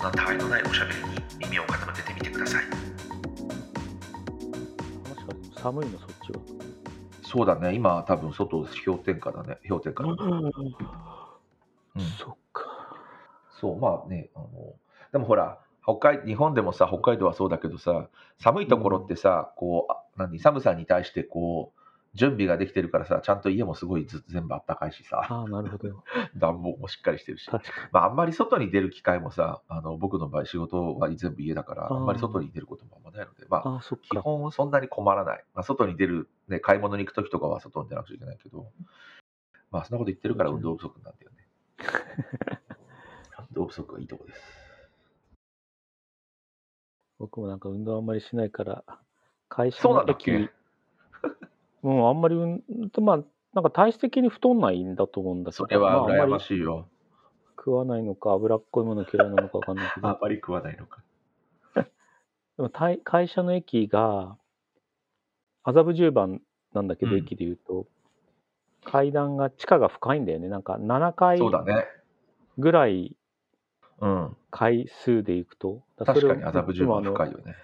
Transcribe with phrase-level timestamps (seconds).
[0.00, 2.72] んなたわいのないおしゃべりに耳を傾けてみてくださいも
[5.14, 6.40] しかして寒いのそっちは。
[7.22, 10.16] そうだね今多分外氷点下だね氷点下だね
[11.96, 12.64] うんそっか。
[13.60, 14.48] そうまあねあの
[15.12, 18.08] でもほら北海日本でもさ北海道はそうだけどさ
[18.38, 21.79] 寒いところってさ、こうあ何寒さに対してこう
[22.14, 25.20] 準備ができてるからさちゃんと家もすごいず全部あったかいしさ。
[25.28, 26.02] ああ、なるほど。
[26.36, 27.48] 暖房もしっかりしてるし、
[27.92, 33.76] まあ、あんまり外に出る機会もさあの僕の場合仕事は全部家だからあんまり外に出ることもあんまないのでまあに。
[33.76, 34.22] あ基か。
[34.22, 38.70] 本そんなに困らない、まあ、外に出る、ね、買い物に行く時とかは外に出なくちゃいけないけど
[39.70, 41.36] まあそんなこと言ってるから運動不足なんだよね。
[43.50, 44.60] 運動不足はいいとこです。
[47.18, 48.82] 僕もなんか運動あんまりしないから、
[49.48, 50.50] 会社そうなんだっけ、
[51.82, 52.62] もうあんまり運、
[53.02, 53.18] まあ、
[53.54, 56.88] なんか体質的に太んないんだと思うんだけど、それは羨ましいよ。
[57.56, 61.02] 食わないのか、脂っこいもの嫌いなのかわかんないけど、 あんまり食わないのか。
[61.74, 64.36] でもたい会社の駅が
[65.62, 66.42] 麻布十番
[66.72, 67.18] なんだけど、うん。
[67.18, 67.86] 駅で言うと
[68.84, 70.48] 階段が地下が深いんだよね。
[70.48, 71.86] なんか7階そうだね。
[72.58, 73.16] ぐらい
[74.00, 74.36] うん。
[74.50, 75.82] 回数で行くと。
[75.96, 77.56] だ確かに麻布十番深いよね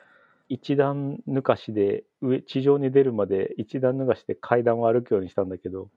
[0.48, 5.88] 一段抜かしで上地上に出るまで一段抜かしで階段を歩くようにしたんだけど。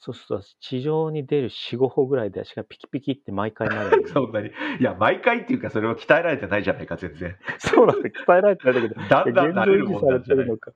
[0.00, 4.48] そうすると地上に出る45歩ぐらいで足がピキピキって毎回なる そんなに。
[4.48, 7.36] いや毎回っていうかそれは鍛えられてないじゃないか全然。
[7.58, 9.00] そうなんだ鍛えられてないんだけど。
[9.08, 10.72] だんだん慣れるもんなんじゃないてるのか。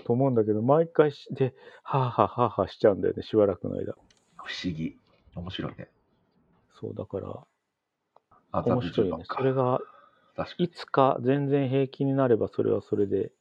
[0.00, 3.92] と思うんだけど、毎回し、で、はあはあはあはあしちゃうんだよね、しばらくの間。
[4.36, 4.96] 不思議。
[5.34, 5.90] 面白いね。
[6.80, 9.24] そう、だから、面白いよね。
[9.26, 9.80] それが、
[10.36, 13.32] 確かにいつか全然平気になれば、それはそれで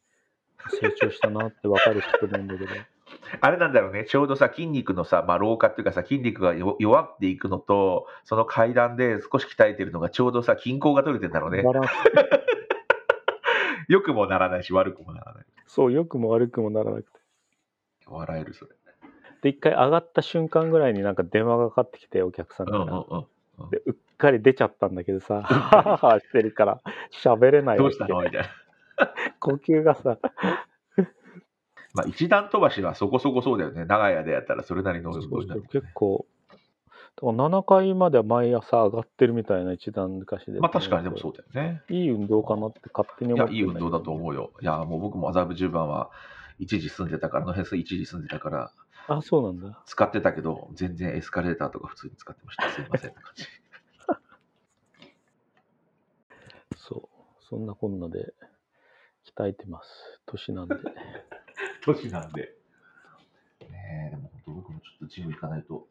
[0.69, 2.71] 成長したなってわかると思うんだけど。
[3.41, 11.61] あれなんだろうね、ちょうどさ、筋肉のさ、まあ、老化っていうかさ、筋肉がよ弱っていくのと、その階段で少し鍛えてるのが、ちょうどさ、均衡が取れてんだろうね。
[11.63, 11.89] バランス、
[13.89, 15.45] 良くもならないし、悪くもならない。
[15.67, 17.19] そう、良くも悪くもならなくて。
[18.07, 18.71] 笑える、それ。
[19.41, 22.85] で、一回上がった瞬間ぐらいになんか電話がかかってきて、お客さんうから。
[22.85, 23.25] んうん
[23.59, 23.69] うん。
[23.69, 26.81] で、うっかり出ちゃったんだけどさ、はははしてるから、
[27.23, 28.47] 喋れないどうしたのみたいな。
[29.39, 30.19] 呼吸がさ、
[31.93, 33.83] まあ、一段飛ばしはそこそこそうだよね。
[33.85, 35.61] 長屋でやったらそれなりのそうそう運動になる。
[35.63, 36.25] 結構、
[37.15, 40.59] だから7階までは毎朝上がってるみたいな一段抜かしで。
[40.59, 41.81] まあ、確かにでもそうだよね。
[41.89, 44.51] いい運動かなって勝手にいや、思っていい運動だと思うよ。
[44.61, 46.11] いや、もう僕も麻布十番は
[46.59, 48.71] 一時住んでたから、あの辺一時住んでたから、
[49.07, 49.81] あ、そうなんだ。
[49.85, 52.69] 使ってたけど、全然エスカレーターとか普通に使ってました。
[52.69, 53.45] すいません って感じ。
[57.51, 58.33] そんなこんなで
[59.37, 60.21] 鍛えてます。
[60.25, 60.75] 年なんで。
[61.83, 62.55] 年なんで。
[63.69, 65.85] ねえ、でも本当僕もちょっとジム行かないと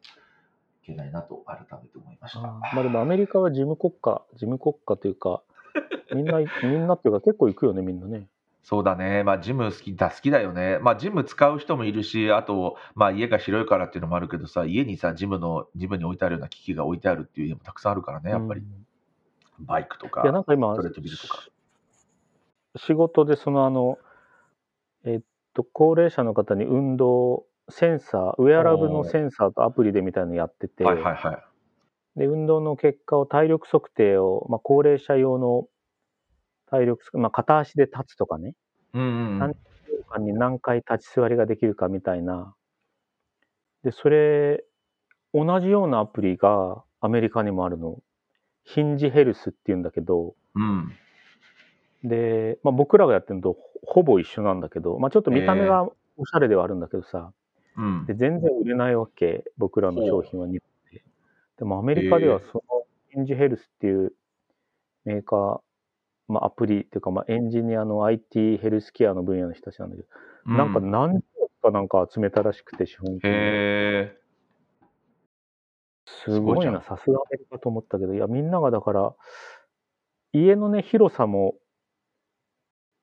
[0.81, 2.39] いけないなと改めて思いました。
[2.39, 5.43] あーまあでもアメリカは事務国家、事務国家というか、
[6.15, 6.45] みんな、み
[6.79, 8.27] んなっていうか結構行くよね、みんなね。
[8.63, 9.23] そうだね。
[9.23, 10.79] まあジム好きだ、好きだよね。
[10.79, 18.61] まあジム使う人もいるし、あと、まあ家が広いからっていうのもあるけどさ、家にさ、ジムの、ジムに置いてあるような機器が置いてあるっていう家もたくさんあるからね、やっぱり。
[18.61, 18.87] うん
[19.65, 21.43] バイクとかいや、、なんか今ストレビルとか。
[22.77, 23.97] 仕事でそのあの、
[25.03, 25.21] えっ
[25.53, 32.19] と、高齢者の方に運動、センサー、ウェアラブルのセンサーとアプリでみたいなのやってて、はいはいはい。
[32.19, 35.67] で、運動の結果を体力測定を、まあ、高齢者用の
[36.69, 38.55] 体力測、まあ、片足で立つとかね、
[38.93, 39.39] うんうんうん。
[39.39, 39.55] 何
[40.11, 42.53] 間に何回立ち座りができるかみたいな。
[43.83, 44.63] で、それ、
[45.33, 47.99] 同じようなアプリがアメリカにもあるの。
[48.63, 50.93] ヒンジヘルスっていうんだけど、うん。
[52.03, 55.83] で、まあ、僕らがやってるのとほぼ一緒なんだけど、まあ、ちょっと見た目が
[56.17, 57.31] おしゃれではあるんだけどさ、
[57.77, 58.13] うんで。
[58.13, 60.59] 全然売れないわけ、僕らの商品は日本
[60.91, 61.03] で。
[61.57, 64.13] でもアメリカではそのヒンジヘルスっていう
[65.05, 65.61] メーカー、
[66.27, 70.07] まあ、アプリっていうか、まあ、エンジニアの IT ヘルスケアの分野の人たちなんだけど、
[70.53, 71.23] なんかう何十
[71.61, 74.20] かなんか集めたらしくて、資本金え。
[76.25, 79.15] すごいな、さすがアメリカと思ったけど、いや、みんながだから、
[80.33, 81.55] 家のね、広さも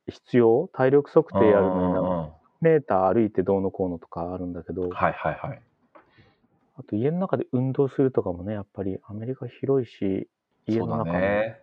[0.06, 0.68] 必要？
[0.72, 5.62] 体力測定やるのになメーター歩いてどうのこうのとかあるんだけど、はいはいはい。
[6.76, 10.28] あと家の中で運動するとかもね、やっぱりアメリカ広いし、
[10.66, 11.60] 家そうだの中も、ね。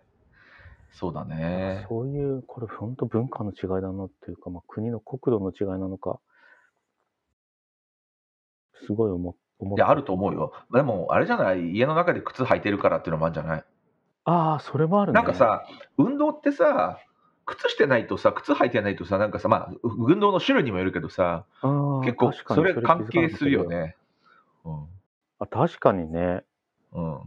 [0.92, 1.86] そうだね。
[1.88, 6.20] そういう、これ本当文化の違いだなっていうか、まあ、国の国土の違いなのか、
[8.86, 10.52] すごい思思ったいや、あると思うよ。
[10.72, 11.70] でも、あれじゃない？
[11.70, 13.64] 家の中で靴履いてるからっていうのもあるんじゃない？
[14.24, 15.16] ああ、それもあるね。
[15.16, 15.64] なんかさ、
[15.96, 16.98] 運動ってさ、
[17.46, 21.46] 靴してないとさ、靴履いてないとさ、なんかさ、まあ、運動の種類にもよるけどさ、
[22.04, 23.96] 結構それ関係するよね。
[24.64, 24.86] うん
[25.38, 26.42] あ、確かにね。
[26.92, 27.20] うん。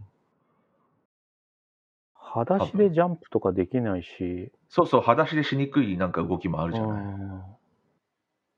[2.16, 7.04] 裸足でジャンプとかできないし、そうそう、裸足でしにくいなんか動きもあるじゃない？
[7.04, 7.42] うん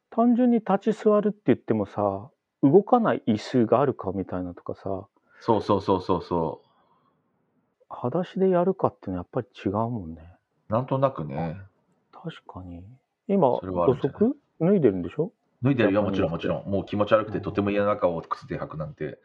[0.10, 2.30] 単純に立ち座るって言ってもさ、
[2.64, 5.08] 動かない椅子があるかみたいなとかさ、
[5.40, 6.62] そうそうそうそうそ
[7.90, 10.22] 裸足でやるかっていうのはやっぱり違うもんね。
[10.70, 10.74] う。
[10.74, 11.58] なんとなくね。
[12.12, 12.84] 確かに。
[13.28, 14.36] 今、土足？
[14.60, 15.32] 脱いでるんでしょ？
[15.64, 16.70] 脱いでるよ、もちろんもちろん。
[16.70, 19.20] もう気持ち悪くて、とても家の中を靴で履くなんて、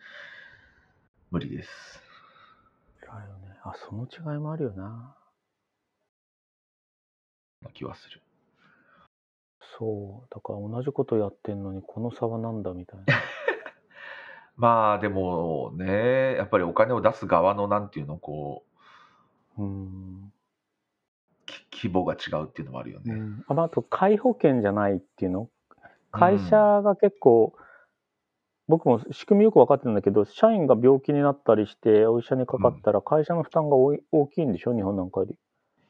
[1.30, 2.02] 無理です。
[3.02, 3.58] だよね。
[3.62, 5.16] あ、その違いもあるよな。
[7.62, 8.20] な気はする。
[9.78, 10.34] そう。
[10.34, 13.04] だから同じことやってんのに、この差はなんだみたいな。
[14.56, 18.64] まあでもね、やっぱりお金を出す側のなんていうの、こ
[19.58, 20.32] う、うん。
[21.70, 23.14] き規模が違うっていうのもあるよね。
[23.14, 25.48] うん、あまああと、皆保険じゃないっていうの？
[26.10, 27.54] 会社が結構、
[28.68, 35.38] 僕も仕組みよく分かってるんだけど、社員が病気になったりして、お医者にかかったら、会社の負担が多い大きいんでしょ、日本なんかより。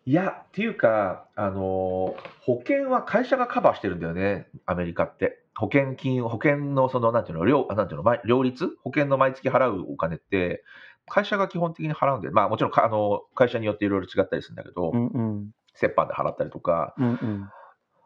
[0.09, 5.43] いや、っていうか、あの保険は会社がカバーしてるんだよね、アメリカって。
[5.57, 8.79] 保険金、保険のその、なんていうの、両あなんていうの、毎両立？
[8.85, 10.63] 保険の毎月払うお金って、
[11.09, 15.51] 会社が基本的に払うんで、まあもちろんかあの会社によっていろいろ違ったりするんだけど、うんうん。
[15.83, 17.51] 折半で払ったりとかうんうん。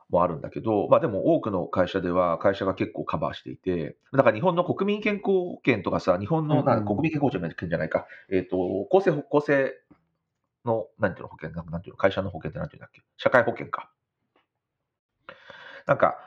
[0.08, 9.74] もあるんだけど、まあでも多くの会社では会社が結構カバーしていて、だから日本の国民健康保険とかさ、日本の、うんうんな国民健康保険じゃないか、えっ、と、厚生、厚生
[10.64, 13.02] の、なんていうの保険、なんていうの会社の保険ってなんていうんだっけ？
[13.16, 13.90] 社会保険か。
[15.86, 16.18] なんか、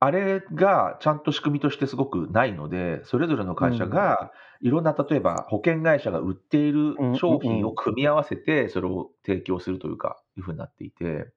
[0.00, 4.30] あれがちゃんと仕組みとしてすごくないので、それぞれの会社が
[4.60, 11.32] いろんな、例えば保険会社が売っている商品を組み合わせて、それを提供するというか、いうふうになっていて、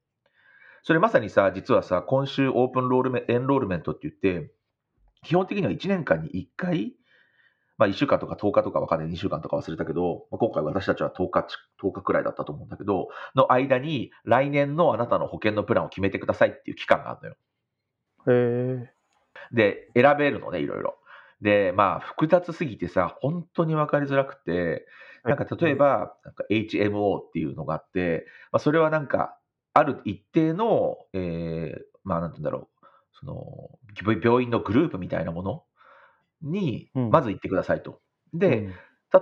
[0.84, 4.52] それまさにさ、実はさ、今週オープンロールメエンロールメントって言って、
[5.24, 6.94] 基本的には1年間に1回、
[7.82, 17.36] まあ1週間とか10日とかわかんない、2週間とか忘れたけど、まあ、今回私たちは10日ち、10日くらいだったと思うんだけど、の間に来年のあなたの保険のプランを決めてくださいっていう期間があるのよ。
[18.28, 18.94] へえ。
[19.52, 21.00] で、選べるのね、いろいろ。
[21.42, 24.86] で、まあ、複雑すぎてさ、本当に分かりづらくて、
[25.24, 29.40] なんか例えば、なんか HMO っていうのがあって、まあ、それはなんか、
[29.74, 35.64] ある一定の、えーまあ、なんて言うんだろう、その、病病院のグループみたいなもの
[36.42, 38.00] に、うんまず行ってくださいと。
[38.34, 38.76] で、うん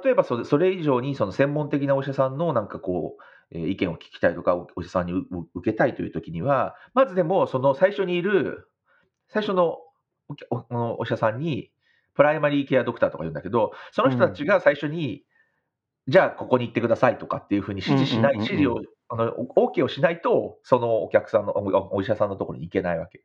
[0.04, 3.18] 例えばそれそれ以上にその専門的なお医者さんのなんかこ
[3.52, 5.14] う、えー意見を聞きたいとか、おお医者さんに
[5.56, 8.70] 受けたいというときには、まずでもその最初にいる、
[9.30, 9.80] 最初の
[10.52, 11.72] お医者さんに、
[12.14, 15.24] プライマリーケアドクターとか言うんだけど、その人たちが最初に、
[16.08, 23.24] じゃあここに行ってくださいとかっていうふうに指示しない、指示を、あの、お OK をしないと、そのお客さんの、おお医者さんのところに行けないわけ。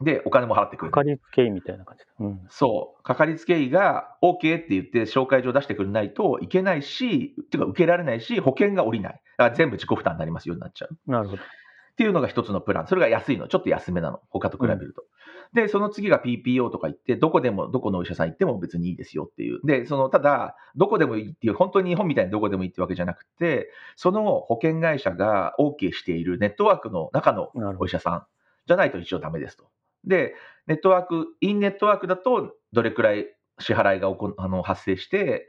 [0.00, 0.92] で、お金も払ってくれない。
[0.92, 2.10] かかりつけ医みたいな感じだ。
[2.20, 2.40] うん。
[2.48, 9.12] そう、かかりつけ医が OK って言って紹介状出してくれないといけないし、っていうか受けられないし、保険が下りない。
[9.12, 11.10] だから全部自己負担になりますようになっちゃう。
[11.10, 11.42] なるほど。
[11.42, 12.86] っていうのが一つのプラン。
[12.86, 13.48] それが安いの。
[13.48, 14.20] ちょっと安めなの。
[14.30, 15.04] 他と比べると。
[15.52, 19.60] で、その次が PPO とか言って、どこでも、どこのお医者さん行っても別にいいですよっていう。
[19.64, 27.50] で、その、ただ、どこでもいいっていう、本当に日本みたいにどこでもいいってわけじゃなくて、その保険会社が OK しているネットワークの中の。
[27.78, 28.26] お医者さん
[28.66, 29.64] じゃないと一応ダメですと。
[30.04, 30.34] で、
[30.66, 33.26] ネットワーク、インネットワークだとどれくらい
[33.58, 35.48] 支払いがあの発生して、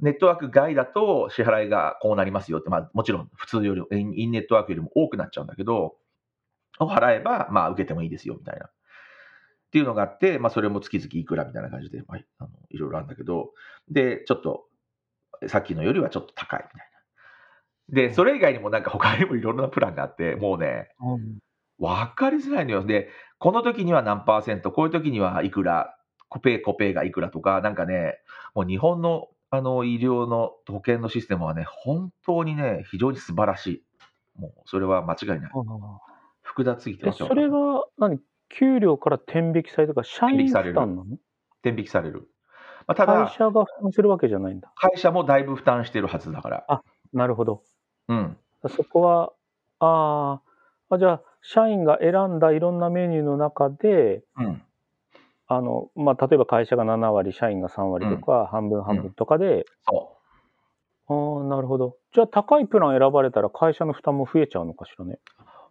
[0.00, 5.96] ネットワーク外だと支払いがこうなりますよって、まあ、もちろん普通より、インインネットワークよりも多くなっちゃうんだけど、
[6.80, 8.66] を払えば、まあ、受けてもいいですよみたいな。
[8.66, 8.70] っ
[9.70, 13.52] ていうのがあって、まあ、それも月々いくらみたいな感じで、まあ、あのいろいろあるんだけど、
[13.88, 14.64] で、ちょっと、
[15.48, 16.90] さっきのよりはちょっと高いみたい
[17.88, 18.08] な。
[18.08, 21.38] で、それ以外にもなんか他にもいろんなプランがあって、もうね、うん
[21.82, 22.84] 分かりづらいのよ。
[22.84, 25.96] で、この時には何パーセント、こういう時にはいくら、
[26.28, 28.18] コペイ、コペイがいくらとか、なんかね、
[28.54, 34.40] もう日本のあの医療の保険のシステムはね、本当にね、非常に素晴らしい。
[34.40, 35.50] もうそれは間違いない。
[35.52, 35.98] あ
[36.40, 38.20] 複雑すぎてーえわけわかんないそれは何？
[38.48, 41.04] 給料から転引きされるとか、社員負担なの？
[41.62, 42.28] 天引きされる。
[42.86, 44.72] まあ、ただ会、社が負担するわけじゃないんだ。
[44.76, 46.82] 会社もだいぶ負担してるはずだから。
[47.12, 47.62] なるほど。
[48.08, 48.36] うん。
[48.68, 49.32] そこは、
[49.80, 54.62] あーあ、じゃあ、社員が選んだいろんなメニューの中で、うん。
[55.48, 60.16] あの、まあ、例えば会社が7割、社員が3割とか、半分半分とかで、そ
[61.08, 61.96] ああ、なるほど。
[62.14, 65.18] じゃあ、高いプラン選ばれたら会社の負担も増えちゃうのかしらね。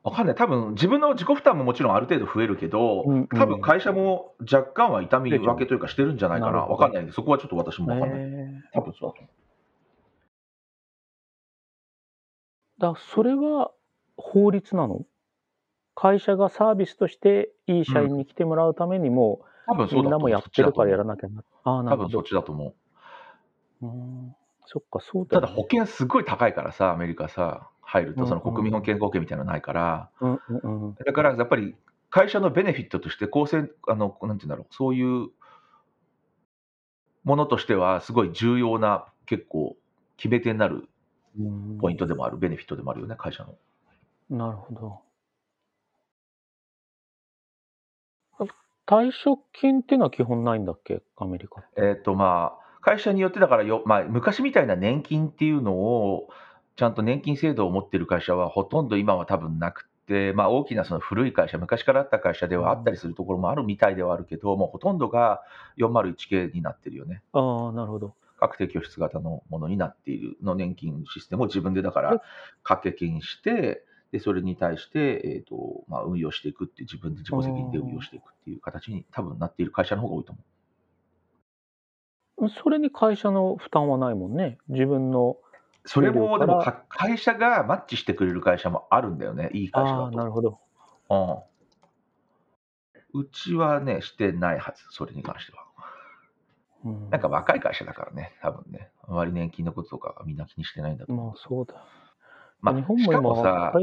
[0.03, 0.09] う。
[0.09, 0.35] わかんない。
[0.35, 6.51] 多分、自分の自己負担ももちろんある程度増えるけど、うんうん多分会社も若干は痛み分けというかしてるんじゃないかな。
[6.51, 8.19] なるほどわかんないんで、そこはちょっと私もわかんない。
[8.73, 9.25] 多分そうだ
[12.87, 12.93] と。
[12.93, 13.71] だそれは
[14.17, 15.05] 法律なの？
[15.95, 20.09] 会社がサービスとしていい社員に来てもらうためにも、多分そみうん。
[20.09, 21.43] なもやってるからやらなきゃな。
[21.63, 22.23] ああ、なるほど多分そっ。
[22.23, 22.67] ちだと思
[23.81, 23.85] う。
[23.85, 24.35] うーん。
[24.65, 25.47] そっか、そうだただ。
[25.47, 30.95] 保険すごい高いからさ、アメリカさ、入ると、その国民保険合計みたいなのないから、うんうんうん。
[30.95, 31.75] だからやっぱり
[32.09, 35.29] 会社のベネフィットとして、公正、あの、なんていうんだろう、そういう
[37.23, 39.75] ものとしては、すごい重要な、結構、
[40.17, 40.87] 決め手になる
[41.39, 43.55] うんポイントでもある、ベネフィットでもあるよね、会社の。
[44.29, 45.01] なるほど。
[48.87, 51.01] 退職金っていうのは基本ないんだっけ？
[51.17, 51.63] アメリカ。
[51.77, 56.29] えっ、と、まあ、会社によってだからよ、まあ、昔みたいな年金っていうのを、
[56.75, 65.41] ちゃんと年金制度を持ってる会社はほとんど今は多分なくて、まあ、大きなその古い会社、昔からあった会社ではあったりするところもあるみたいではあるけど、もうほとんどが
[65.77, 67.21] 401K になってるよね。
[67.33, 68.15] ああ、なるほど。
[68.39, 72.21] 確定拠出型のものになっているの年金システムを自分でだから
[72.63, 80.43] 掛け金して、でそれに対して、えーとまあ、運用していくっていう、自分で自己責任で運用していくっていう形に多分なっている会社の方が多いと思う。
[82.49, 84.57] それに会社の負担はないもんね。
[84.67, 85.37] 自分の。
[85.85, 90.59] それもでも会社がマッチしてくれる会社もあるんだよね、いい会社ああ、なだるほど。
[91.09, 91.43] と。
[93.13, 95.65] うん、うちはね、してないはず、それに関しては。
[96.83, 101.25] うん、なんか若い会社だからね、多分ね、あまり年金のこととかみんな気にしてないんだと思う。
[101.27, 101.81] まあそうだよ。
[102.61, 103.73] まあ、日本もしかも今、さ、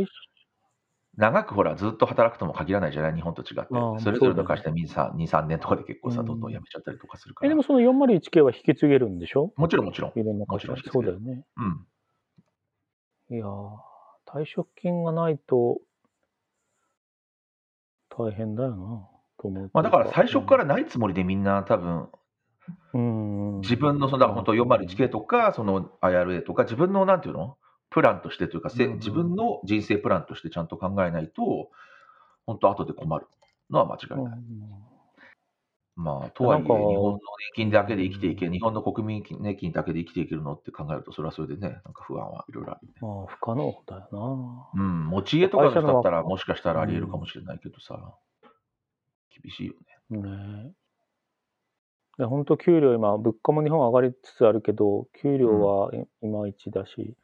[1.16, 3.68] 長くほら、ずっと働くとも限らないじゃない、日本と違って。
[4.02, 7.46] それぞれの会社で2、3 2 3年とかで結構さ、うんどんどん辞めちゃったりとかするから。
[7.46, 9.52] えでもその 401K は引き継げるんでしょ？
[9.56, 10.18] もちろんもちろん。
[10.18, 11.44] いろんな会社もちろんそうだよね。
[13.30, 13.36] うん。
[13.36, 13.76] いやー、
[14.26, 15.80] 退職金がないと
[18.10, 18.76] 大変だよな、
[19.40, 19.70] と思う。
[19.74, 22.08] まあ、だから最初からないつもりでみんな多分、
[22.94, 27.56] うん、自分のその、だから本当 401K とか、その IRA とか、自分のなんていうの？
[27.90, 31.70] プランとしてというか、せうん自分の人生プランとしてちゃんと考えないと、
[32.46, 33.26] 本当後で困る
[33.70, 34.38] のは間違いない。
[34.38, 34.88] うん
[35.98, 37.20] まあ、とはいえ、日本の年
[37.56, 42.98] 金だけで生きていけ、日本の国民年金だけで生きていけるのって考えると、それはそれでね、なんか不安はいろいろあるよね。
[43.00, 44.80] まあ、不可能だよな。
[44.80, 48.14] うん、持ち家とかの人だったら、もしかしたらありえるかもしれないけどさ、
[49.42, 49.74] 厳しいよ
[50.12, 50.18] ね。
[50.20, 50.72] ね
[52.20, 52.24] え。
[52.26, 57.16] 本当給料今、物価も日本上がりつつあるけど、給料はいいまいちだし、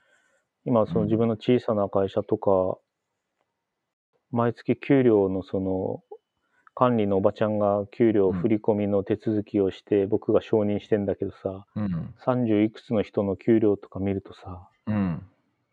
[0.64, 2.78] 今そのうん自分の小さな会社とか、
[4.30, 6.02] 毎月給料のその
[6.74, 12.14] 管理のおばちゃんが給料振り込みの手続きをして、僕が承認してんだけどさ、うん。
[12.26, 15.22] 30いくつの人の給料とか見るとさ、うん。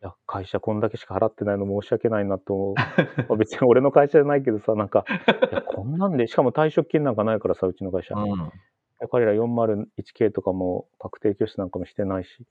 [0.03, 2.75] いや、会社こんだけしか払ってないの申し訳ないなと思う。
[3.29, 5.05] まあ別に俺の会社じゃないけどさ、なんか、
[5.51, 8.15] いやこんなんで、しかも退職金なんかないからさ、うちの会社。
[8.15, 8.51] うん。
[9.09, 12.45] 彼ら 401K とかも確定拠出なんかもしてないし、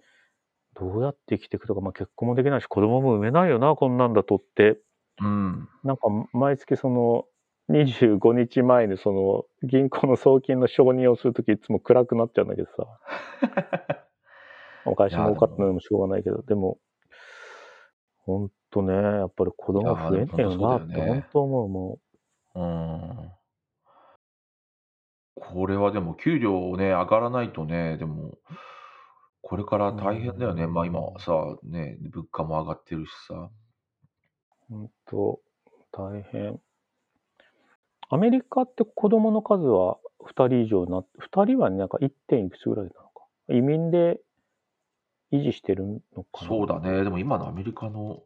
[0.80, 4.80] どうやって生きていくとか、まあ、結婚もできないし、子供も産めないよな、こんなんだとって、
[5.20, 5.68] うん。
[5.84, 7.24] なんか毎月その
[7.68, 14.06] 25日前にその銀行の送金の承認をするときいつも暗くなっちゃうんだけどさ、
[14.86, 16.78] お会社儲かったのでもしょうがないけど、でも、
[18.24, 21.12] ほんとね、やっぱり子供増えねえよなって、いやーでも本当そうだよね。
[21.12, 21.98] 本当思う、も
[22.54, 22.60] う。
[22.60, 23.32] ん。
[25.34, 28.38] これはでも、給料ね、上がらないとね、でも、
[29.42, 30.64] これから大変だよね。
[30.64, 33.50] うんまあ今さ、ね、物価も上がってるしさ。
[34.70, 35.40] う、本当
[35.92, 36.60] 大変。
[38.10, 42.10] アメリカって子供の数は2人以上な、2人はなんか 1.
[42.26, 43.24] 点いくつぐらいなのか。
[43.48, 44.20] 移民で
[45.32, 46.48] 維持してるのかな。
[46.48, 47.04] そうだね。
[47.04, 48.22] でも今のアメリカの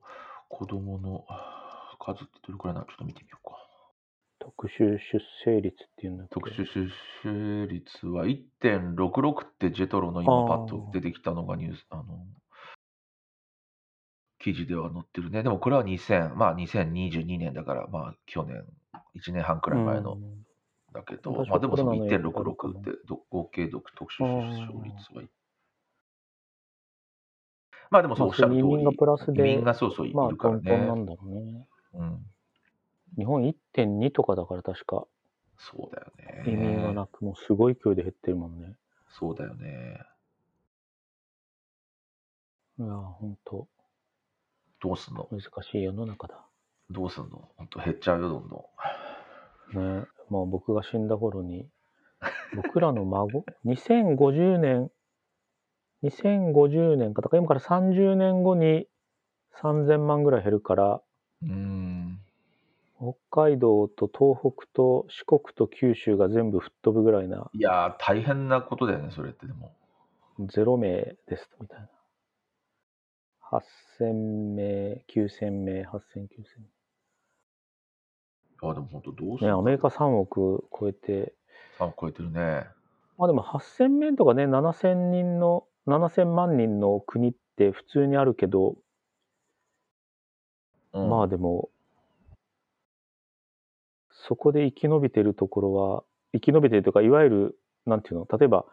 [0.48, 1.24] 子供の
[2.00, 2.86] 数ってどれくらいなの？
[2.86, 3.63] ちょっと見てみようか。
[4.44, 6.34] 特殊出生率っていうんだっけ？
[6.34, 6.90] 特殊出
[7.22, 12.26] 生率は1.66ってジェトロの今あーパッと出てきたのがニュース、あの、
[14.38, 15.42] 記事では載ってるね。
[15.42, 18.64] でもこれは2000、まあ2022年だから、まあ去年、
[19.16, 20.46] 1年半くらい前のうん
[20.92, 25.22] だけど、まあでもそのコロナの影響あるか1.66なってど合計特特殊出生率は。
[27.90, 28.92] まあでもそうおっしゃる通り、
[29.36, 31.02] 移民がそうそういまあ、るからトントンなね。
[31.02, 31.68] んだろうね。
[31.94, 32.33] うん、
[33.16, 35.06] 日本1.2とかだから確か、
[35.58, 36.50] そうだよね。
[36.50, 38.74] 移民がなく、もうすごい勢いで減ってるもんね。
[39.08, 39.98] そうだよね。
[42.78, 43.68] いや、本当
[44.80, 45.28] どうすんの？
[45.30, 46.44] 難しい世の中だ。
[46.90, 47.48] どうすんの？
[47.56, 50.00] 本当減っちゃうよ、どんどん。
[50.00, 51.68] ねまあ僕が死んだ頃に、
[52.56, 54.90] 僕らの孫、2050年、
[56.02, 58.86] 2050年か、だから今から30年後に
[59.62, 61.02] 3000万ぐらい減るから、
[61.42, 61.93] うーん。
[62.96, 69.74] 北海道と東北と四国と九州が全部吹っ飛ぶぐらいないやー、大変なことだよね、それってでも。
[70.48, 71.88] ゼロ名ですみたいな。
[74.00, 76.28] 8000名、9000名、8000、
[78.62, 79.48] 9000あ、でも本当どうす名。
[79.48, 81.34] ね、んのアメリカ3億超えて、
[81.78, 82.66] 3億超えてるね。
[83.18, 88.76] まあでも8000名とかね、7000人の、7000万人の国って普通にあるけど、
[90.92, 91.70] うん、まあでも、
[94.26, 98.64] そこで生き延びてるところは、生き延びてるというか、いわゆる、なんていうの、例えば、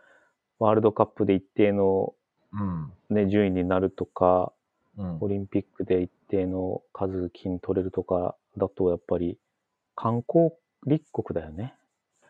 [0.59, 2.13] ワールドカップで一定の、
[2.53, 2.91] うん。
[3.09, 4.53] ね、順位になるとか、
[4.97, 9.37] うんオリンピックで一定の数金取れるとかだと、やっぱり
[9.95, 10.51] 観光
[10.85, 11.75] 立国だよね。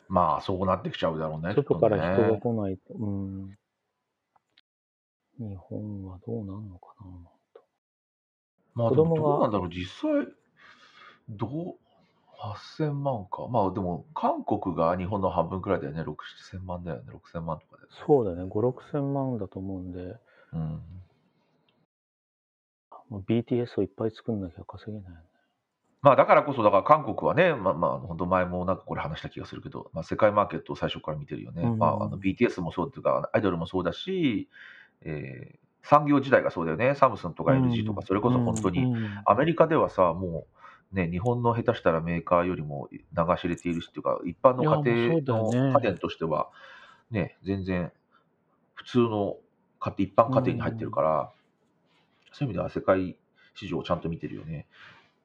[0.08, 1.54] まあ、そうなってきちゃうだろうね。
[1.56, 2.94] 外から人が来ないと。
[2.94, 3.58] うん。
[5.40, 7.06] 日本はどうなんのかな。
[8.76, 10.28] まあ、子供がどうなんだろう、実際、
[11.30, 11.76] どう、
[12.42, 13.48] 8000万か。
[13.50, 16.02] まあ、でも、韓国が日本の半分くらいだよね。
[16.02, 16.16] 6、
[16.54, 17.04] 7000万だよね。
[17.12, 17.96] 6000万とかだよね。
[18.06, 18.44] そうだね。
[18.44, 20.16] 5、6千万だと思うんで、
[20.54, 20.82] うん。
[23.10, 25.26] もう BTS をいっぱい作んなきゃ稼げないよね。
[26.02, 31.62] まあ、だからこそ、だから韓国はね、まあ、まあ、本当前もなんかこれ話した気がするけど、まあ、世界マーケットを最初から見てるよね。
[31.62, 34.50] うんまあ、あの BTS もそうっていうか、アイドルもそうだし、
[35.02, 36.94] えー産業時代がそうだよね。
[36.94, 38.96] サムスンとか LG とか、それこそ本当に、
[39.26, 40.61] アメリカではさ、もう、
[40.92, 43.06] ね、日本の下手したらメーカーよりも流し
[43.44, 46.50] 入れているしっていうか、一般の家庭の家電としては、
[47.12, 47.92] ね、全然
[48.76, 49.38] 普通の
[49.80, 51.34] 家庭、一般家庭に入ってるから、
[52.34, 53.18] そういう意味では世界
[53.56, 54.68] 市場をちゃんと見てるよね。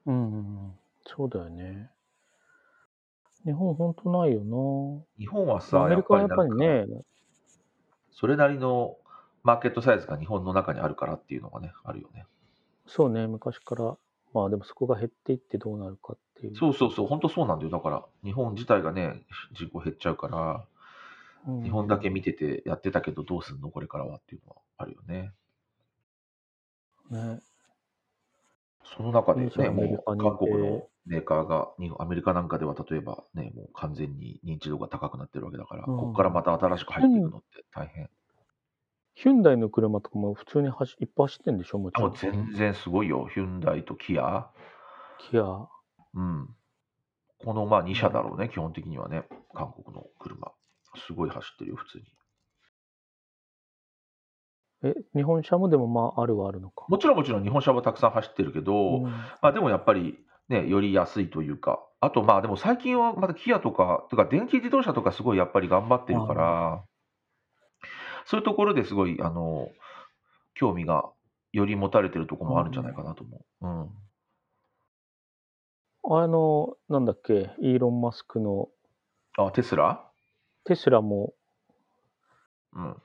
[0.05, 0.79] うんうんうん。
[1.05, 1.91] そうだよね。
[3.45, 4.43] 日本本当ないよ
[5.17, 5.79] 日本はな。
[5.79, 6.87] さ、アメリカはやっぱりなんねか、
[8.11, 8.97] それなりの
[9.43, 12.25] マーケットサイズが日本の中にあるからっていうのがね、あるよね。
[12.87, 13.99] そうね、昔から、
[14.33, 16.55] まあでもそこが減っていってどうなるかっていう。
[16.55, 17.71] そうそうそう、本当そうなんだよ。
[17.71, 20.65] だから、日本自体がね、人口減っちゃうから、
[21.47, 25.31] うん日本だけ見ててやってたけどどうすんのこれからはっていうのはあるよね。
[27.09, 27.39] ね。
[28.83, 38.09] その中でね、もう韓国のメーカーが、日本アメリカなんかでは例えばね、もう完全に認知度が高くなってるわけだから、うんここからまた新しく入っていくのって大変。
[39.19, 41.79] ヒュンダイの車とかも普通に走いっぱい走ってんでしょ？
[41.79, 42.05] もちろ。
[42.05, 43.27] あもうん全然すごいよ。
[43.33, 44.47] ヒュンダイとキア。
[45.31, 45.67] キア。
[46.13, 46.47] うん。
[47.43, 49.23] このまあ2社だろうね、基本的にはね。
[49.55, 50.51] 韓国の車。
[51.07, 52.03] すごい走ってるよ、普通に。
[54.83, 56.85] え、日本車もでもまああるはあるのか？
[56.87, 66.83] もちろんもちろん日本車はたくさん走ってるけど、うんまあでもやっぱりね、より安いというか、あとまあでも最近はまたキアとか、とか電気自動車とかすごいやっぱり頑張ってるから、
[68.29, 69.69] そういうところですごい、あの、
[70.53, 71.09] 興味が
[71.53, 73.67] より持たれてるところもあるんじゃないかなと思う。
[73.67, 73.69] う
[76.13, 76.19] ん。
[76.19, 78.67] あの、なんだっけ、イーロン・マスクの
[79.37, 80.03] あ、テスラ？
[80.65, 81.33] テスラも、
[82.73, 82.97] うん。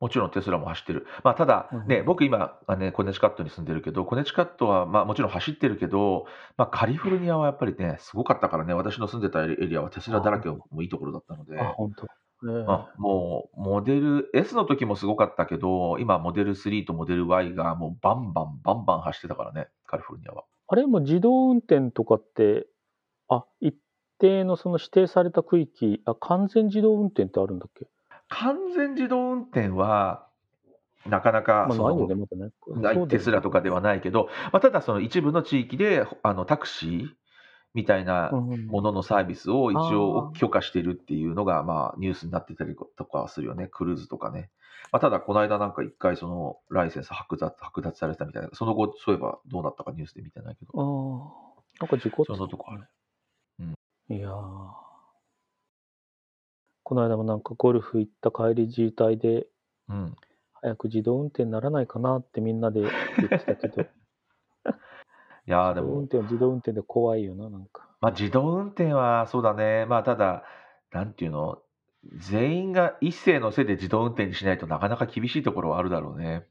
[0.00, 1.06] もちろんテスラも走ってる。
[1.24, 6.26] まあ、ただうんね、僕今、あね、コネチカットに住んでるけど、コネチカットはまあもちろん走ってるけど、
[6.58, 12.06] まあ、カリフォルニアはやっぱりね、すごかったからね、私の住んでたエリアはテスラだらけのいいところだったので、あ、本当。
[12.42, 20.44] ねあもうモデル S の時もすごかったけど、今、モデル3とモデル Y がもうバンバンバンバン走ってたからね、カリフォルニアは。
[20.68, 22.66] あれも自動運転とかって、
[23.28, 23.76] あ、一
[24.18, 27.86] 定のその指定された区域、あ、完全自動運転ってあるんだっけ？
[28.28, 30.26] 完全自動運転は、
[31.06, 32.50] なかなかまあ、ないよね、まだね。
[32.82, 37.06] ないテスラとかではないけど、まあ、ただその一部の地域であのタクシー
[37.74, 38.66] みたいなうん。
[38.66, 44.50] もののサービスを一応許可してるっていうのが、まあ、ニュースになってたりとかはするよね、クルーズとかね。
[44.90, 52.88] まあ、ただ、この間なんか一回そのライセンス剥奪剥奪されたみたいな、その後、そういえばどうなったかニュースで見てないけど、ああ、なんか事故ってそのとこある。
[54.10, 54.88] いやー。
[56.82, 59.46] この間もなんかゴルフ行った帰り自体で、
[59.88, 60.16] うん。
[60.54, 63.84] 早く自動運転にならないかなってみんなで言ってたけど、
[65.48, 67.88] いやーでも、自動運転は自動運転で怖いよな、なんか。
[68.02, 70.44] まあ、自動運転はそうだね、まあ、ただ、
[70.92, 71.62] なんていうの、
[72.18, 76.44] 全員が一斉のせいで自動運転にしないとなかなか厳しいところはあるだろうね。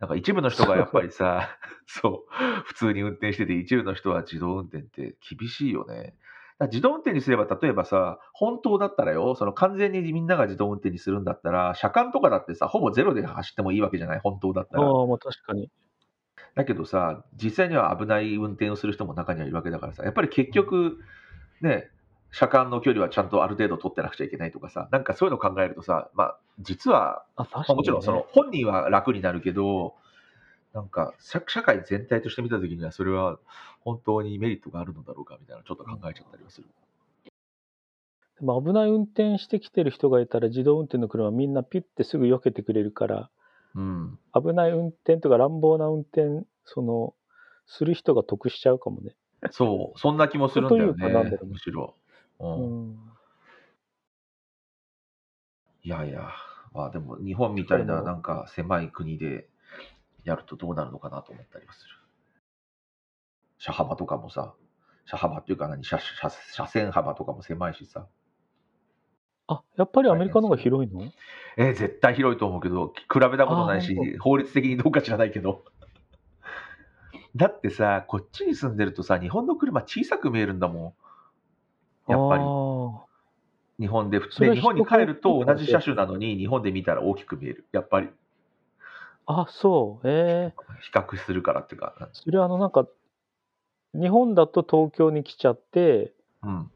[0.00, 2.34] なんか一部の人がやっぱりさ、そう、
[2.64, 5.94] 普通に運転してて、一部の人は自動運転って厳しいよね。
[5.94, 6.14] だか
[6.58, 14.84] ら自動運転にすれば、例えばさ、本当だったらよ、その完全にみんなが自動運転にするんだったら、車間とかだってさ、ほぼゼロで走ってもいいわけじゃない、本当だったら。
[14.84, 15.70] ああ、まあ確かに。
[16.56, 20.98] だけどさ、実際には危ない運転をする人も中にはいるわけだからさ、やっぱり結局、
[21.60, 21.90] ね、
[22.32, 29.94] 車間の距離はちゃんとある程度取ってなくちゃいけないとかさ、なんかそういうのを考えるとさ、まあ、実は、あ、確かに、まあ、もちろんその本人は楽になるけど、
[30.72, 33.38] なんか社社会全体として見たときには、それは
[33.80, 36.66] 本当にメリットがあるのだろうかみたいな、ちょっと考えちゃったりはする。
[38.40, 43.30] でも危ない運転してきてる人がいたら自動運転の車みんなピッてすぐ避けてくれるから、
[43.76, 44.18] うん。
[44.34, 47.14] 危ない運転とか乱暴な運転、その、
[47.66, 49.14] する人が得しちゃうかもね。
[49.50, 51.94] そう、そんな気もするんだよというかなんだねろ、むしろ。
[52.40, 52.96] ううんん。
[55.82, 56.30] いやいや、
[56.72, 59.48] まあでも日本みたいななんか狭い国で
[60.24, 61.96] やるとどうなるのかなと思ったりはする。
[63.58, 64.54] 車幅とかもさ、
[65.06, 65.84] 車幅っていうか何？
[65.84, 68.08] 車車車線幅とかも狭いしさ。
[69.48, 71.12] あ、やっぱりアメリカの方が広いの？
[71.56, 75.64] えー絶対広いと思うけど、比べたことないし法律的にどうか知らないけど。
[77.34, 80.94] だってさ、こっちに住んでるとさ、日本の車小さく見えるんだも
[82.08, 82.12] ん。
[82.12, 82.44] やっぱり。
[82.44, 83.06] あ
[83.78, 87.66] 日本で普通日本に帰ると同じ車種なのに日本で見たら大きく見える。
[87.72, 88.10] やっぱりー
[89.26, 90.08] あ、そう。
[90.08, 91.94] ええ比較するからっていうか。
[92.12, 92.86] それはあの、なんか、
[93.94, 96.70] 日本だと東京に来ちゃって、うん。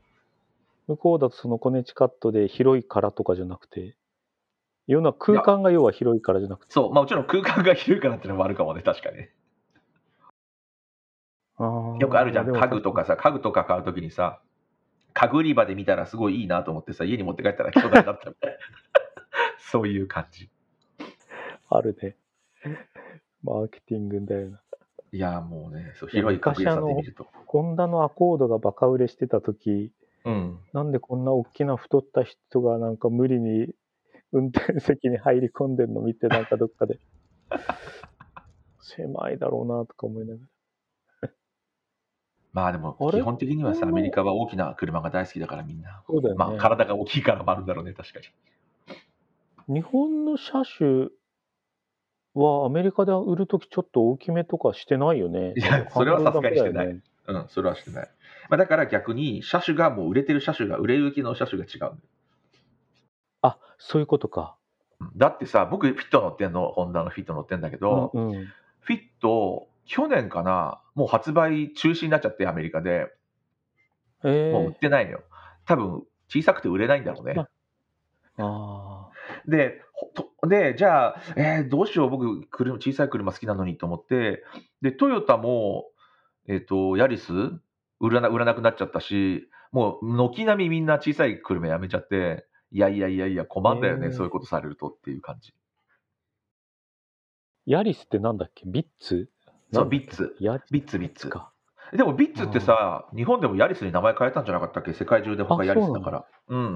[0.90, 3.96] 向こうだとそのコネチカットで広いからとかじゃなくて、
[4.88, 6.72] ような空間が要は広いからじゃなくて。
[6.72, 9.30] そう、まあもちろん空間が広いからっていうのもあるかもね、確かにね。
[11.58, 14.40] あーよくあるじゃん、家具とかさ、家具とか買うときにさ、
[15.12, 18.56] 家具売り場で見たらすごいいいなと思ってさ、家に持って帰ったら巨大だったみたいな。
[19.70, 20.50] そういう感じ。
[21.68, 22.16] あるね。
[23.44, 24.60] マーケティングだよな。
[25.12, 27.28] いや、もうね、そう広い家具屋さんで見ると。
[27.46, 29.92] ホンダのアコードがバカ売れしてた時
[30.24, 30.58] うん。
[30.72, 33.68] なんでこんな大きな太った人がなんか無理に
[34.32, 36.98] 運転席に入り込んでるの見てなんかどっかで
[38.80, 40.40] 狭いだろうなとか思いなが
[41.22, 41.30] ら。
[42.52, 46.02] まあでも、基本的にはさ、アメリカは大きな車が大好きだからみんな。
[46.06, 46.38] そうだよね。
[46.38, 48.26] まあ体が大きいからもあるんだろうね、確かに。
[49.74, 51.08] 日本の車種
[52.34, 55.54] はアメリカで売るときちょっと大きめとかしてないよね。
[55.56, 58.10] いやそれはさすがにしてないねうん、それはしてない。
[58.50, 61.96] まあ、だから逆に、車種がもう売れてる車種が、売れ行きの車種が違う。
[63.42, 64.56] あ、そういうことか。
[65.00, 68.46] うんだってさ、僕、フィット乗ってんの、ホンダのフィット乗ってんだけど、うんうん。
[68.80, 73.06] フィット、去年かな、もう発売中止になっちゃって、アメリカで。
[74.24, 75.22] えもう売ってないのよ。
[75.64, 77.34] 多分、小さくて売れないんだろうね。
[77.34, 77.48] ま
[78.36, 79.08] あ
[79.46, 79.80] で、
[80.46, 84.44] で、じゃあ、えーどうしよう、僕車、小さい車好きなのにと思って、
[84.82, 85.86] で、トヨタも、
[86.46, 87.32] えっ、と、ヤリス
[88.00, 95.52] 売らな、売らなくなっちゃったし、もう、軒並みみんな小さい車やめちゃって、いやいやいやいや、困んだよね、へーそういうことされるとっていう感じ。
[97.66, 98.64] ヤリスってなんだっけ？
[98.66, 99.28] ビッツ？
[99.72, 100.34] そう、ビッツ。
[100.40, 101.28] ビッツ、ビッツ。
[101.28, 101.52] か。
[101.92, 104.92] でも、ビッツってさ、日本でもヤリスに名前変えたんじゃなかったっけ？
[104.92, 106.26] 世界中で他あヤリスだから。
[106.48, 106.74] うん。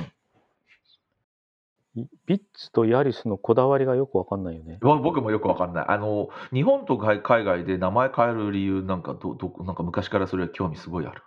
[1.97, 4.79] いビッツとヤリスのこだわりがよくわかんないよね。
[4.83, 5.85] わ僕もよくわかんない。
[5.89, 11.23] あの、日本と海海外で名前変える理由、なんかど、ど、なんか昔からそれ興味すごいある。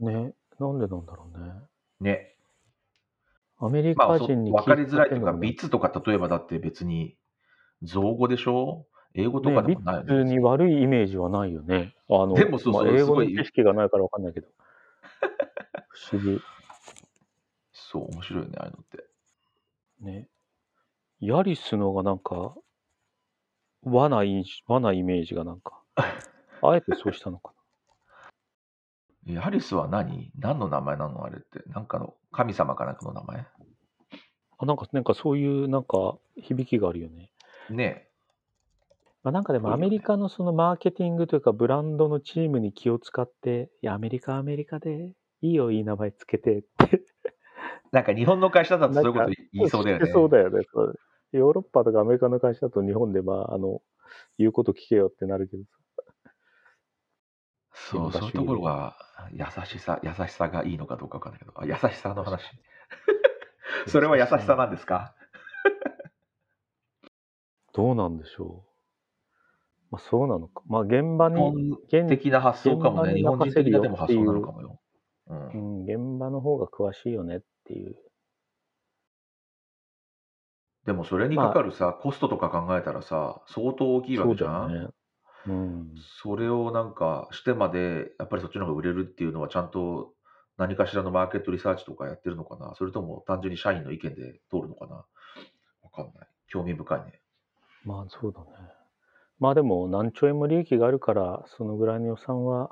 [0.00, 0.32] ね。
[0.58, 1.52] なんでなんだろうね。
[2.00, 2.34] ね。
[3.60, 7.16] アメリカ人に分かりづらいというか、ビッツとか例えばだって別に、
[7.82, 8.86] 造語でしょ？
[9.14, 11.94] 英語とねかでもないよビッツに悪いイメージはないよね。
[12.10, 14.48] あのでもそうそうまあ英語の知識がないからわかんないけど。
[15.88, 16.40] 不思議。
[17.72, 19.07] そう、面白いよね、ああいうのって。
[20.00, 20.28] ね。
[21.20, 22.54] ヤリスのがなんか、
[23.82, 27.52] 和な印象和なイメージがなんか、 あえてそうしたのか
[29.28, 30.30] えハリスは何？
[30.38, 31.24] 何の名前なの？
[31.24, 31.60] あれって。
[31.68, 33.36] なんかの、神様かなんかの名前？
[33.38, 33.48] な。
[34.58, 37.30] あなんか、なんかそういうなんか響きがあるよね。
[37.68, 38.08] ね
[39.22, 47.02] まあ、なんかでもアメリカのそのマーケティングというかブランドのチームに気を使って、いや、アメリカはアメリカでいいよ、いい名前つけてって。
[47.92, 50.12] なんか日本の会社だとそういうこと言いそうだよね。
[50.12, 50.62] そうだよね。
[50.72, 50.94] そう
[51.32, 53.82] ヨーロッパとかアメリカの会社だと日本でまあ、あの、
[54.38, 55.70] 言うこと聞けよってなるけどさ。
[57.72, 58.96] そう、そういうところが
[59.32, 62.42] 優しさ、優しさがいいのかどうかわかんないけど、あ優しさの話。
[63.86, 65.14] それは優しさなんですか
[67.74, 68.68] どうなんでしょう。
[69.90, 70.62] まあそうなのか。
[70.66, 73.14] まあ現場に、的な発想かもね。
[73.14, 74.52] 日本人的なでも発想なのか？
[74.52, 74.77] もよ。
[75.28, 75.34] う。
[75.34, 77.96] うんん、現場の方が詳しいよねっていう。
[80.86, 84.84] でもそれにかかるさ、コストとか考えたらさ、相当大きいわそけじゃん？
[84.84, 84.88] ね。
[85.46, 85.94] うん。
[86.22, 90.14] それをなんかしてまで、やっぱりそっちの方が売れるっていうのは、ちゃんと
[90.56, 92.74] 何かしらのマーケットリサーチとかやってるのかな？
[92.74, 95.04] それとも単純に社員の意見で通るのかな？
[95.82, 96.28] わかんない。
[96.46, 97.20] 興味深いね。
[97.84, 98.46] まあそうだね。
[99.38, 102.70] まあでも何兆円も利益があるから、そのぐらいの予算は、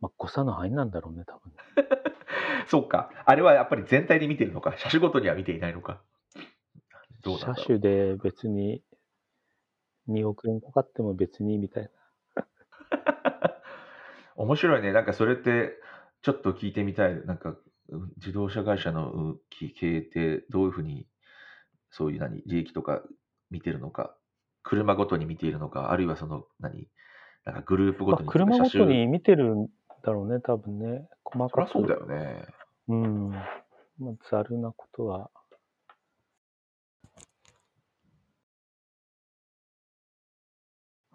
[0.00, 1.53] まあ誤差の範囲なんだろうね、多分ね。
[2.68, 3.10] そうか。
[3.24, 4.74] あれはやっぱり全体で見てるのか？
[4.78, 6.02] 車種ごとには見ていないのか？
[7.22, 8.82] どうなんだろう車種で別に
[10.08, 11.90] 2億円かかっても別にみたいな。
[14.36, 14.92] 面白いね。
[14.92, 15.78] なんかそれって、
[16.22, 17.24] ちょっと聞いてみたい。
[17.26, 17.56] なんか、
[17.90, 21.06] うん自動車会社の経営ってどういうふうに、
[21.90, 23.02] そういう何、利益とか
[23.50, 24.16] 見てるのか、
[24.62, 26.88] 車ごとに見ているのか、あるいはその何、
[27.44, 29.68] なんかグループごまあとに車ごとに見てるん
[30.04, 31.08] だろうね、多分ね。
[31.24, 31.72] 細かく。
[31.72, 32.46] そそうだよね。
[32.88, 33.30] うん。
[33.30, 35.30] まあ、ざるなことは。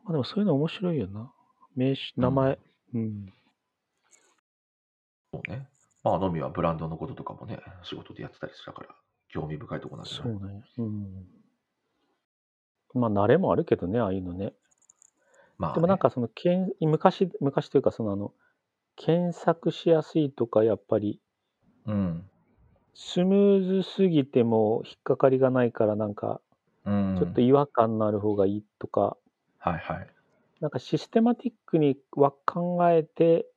[0.03, 1.31] まあでもそういうの面白いよな。
[1.75, 2.57] 名詞、名前。
[2.95, 3.01] うん。
[3.01, 3.33] うん、
[5.33, 5.67] そうね。
[6.03, 8.89] まあ、のみはブランドのこととかもね、仕事でやってたりしたから、
[9.27, 10.63] 興味深いとこなんだよね。
[10.75, 11.03] そうね。
[12.95, 13.01] うん。
[13.01, 14.53] まあ、慣れもあるけどね、ああいうのね。
[15.59, 16.29] まあ、ね、でもなんかその、
[16.79, 18.33] 昔、昔というか、そのあの、
[19.01, 21.21] 検索しやすいとか、やっぱり、
[21.85, 22.29] うん。
[22.93, 26.41] スムーズすぎても引っかかりがないから、なんか、
[26.83, 27.15] うん。
[27.17, 29.15] ちょっと違和感のある方がいいとか、
[29.57, 30.07] はいはい。
[30.59, 33.47] なんかシステマティックにわ考えて、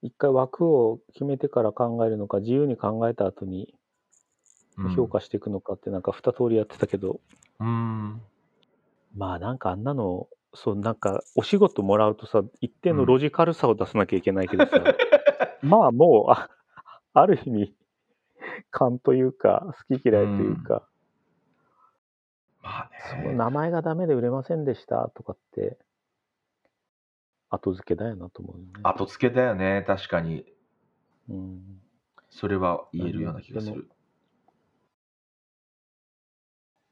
[0.00, 3.74] 一回枠を決めてから考えるのか、自由に考えた後に
[4.78, 7.20] うん評価していくのかって、なんか二通りやってたけど、
[7.60, 8.22] うん。
[9.14, 10.28] まあなんかあんなの、
[10.60, 14.82] そうなんかお仕事もらうとさ、一定のロジカルさを出さなきゃいけないけどさ、
[15.62, 16.48] まあもう、あ
[17.14, 17.76] ある意味、
[18.72, 20.88] 勘というか、好き嫌いというか、
[22.60, 23.34] まあそのね。
[23.34, 25.78] 名前がダメで売れませんでしたとかって、
[27.50, 28.72] 後付けだよなと思うよね。
[28.82, 30.44] 後付けだよね、確かに。
[31.28, 31.80] うん
[32.30, 33.88] それは言えるような気がする。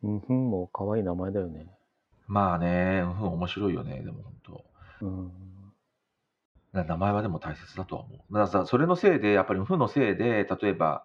[0.05, 1.76] うんふんも可愛い名前だよね。
[2.27, 4.65] まあね、うん、面白いよね、でも本当。
[5.03, 5.33] うん。
[6.73, 8.19] な名前はでも大切だとは思う。
[8.19, 11.05] だからさ、それのせいで、やっぱり、負のせいで、例えば、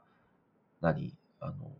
[0.81, 1.15] 何？
[1.39, 1.71] あの、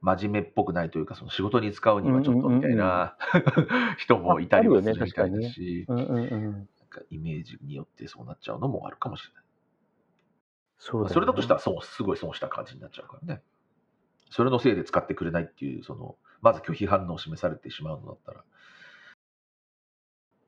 [0.00, 3.16] 真面目っぽくないというか、その仕事に使うにはちょっとみたいな
[3.98, 6.52] 人もいたりはするみたいだし、うんうんうん。
[6.52, 9.44] なんかイメージによってそうなっちゃうのもあるかもしれない。
[10.78, 13.42] そねそれだとしたらそう、すごい損した感じになっちゃうからね。
[14.30, 18.44] それのせいで使ってくれないっていう、その、まず拒否反応を示されてしまうのだったら。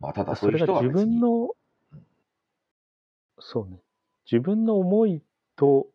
[0.04, 1.50] まあ、ただそいうそうれが自分の
[1.92, 2.02] うん、
[3.38, 3.80] そうね。
[4.30, 5.22] 自分の思い
[5.56, 5.86] と、